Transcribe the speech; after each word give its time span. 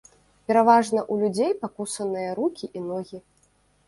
Пераважна 0.51 0.99
ў 1.11 1.25
людзей 1.25 1.53
пакусаныя 1.65 2.29
рукі 2.39 2.71
і 2.81 2.83
ногі. 2.87 3.21